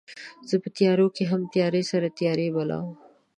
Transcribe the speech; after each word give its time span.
زه 0.49 0.55
په 0.63 0.69
تیارو 0.77 1.07
کې 1.15 1.23
هم 1.31 1.41
تیارې 1.53 1.83
سره 1.91 2.15
تیارې 2.19 2.47
بلوم 2.55 2.87